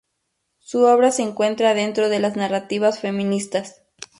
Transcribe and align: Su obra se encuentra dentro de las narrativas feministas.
Su 0.57 0.81
obra 0.85 1.11
se 1.11 1.21
encuentra 1.21 1.75
dentro 1.75 2.09
de 2.09 2.17
las 2.19 2.35
narrativas 2.35 2.97
feministas. 2.99 3.83